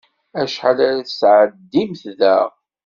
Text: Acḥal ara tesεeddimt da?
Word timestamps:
Acḥal 0.41 0.77
ara 0.87 1.07
tesεeddimt 1.07 2.03
da? 2.19 2.37